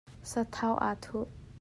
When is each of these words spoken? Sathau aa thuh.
Sathau 0.29 0.73
aa 0.87 0.93
thuh. 1.03 1.27